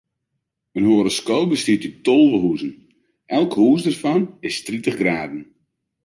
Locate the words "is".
4.47-4.57